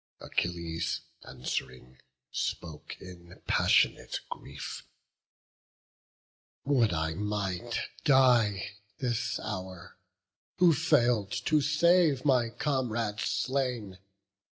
[0.19, 1.99] Achilles, answ'ring,
[2.31, 4.83] spoke in passionate grief:
[6.65, 9.97] "Would I might die this hour,
[10.57, 13.99] who fail'd to save My comrade slain!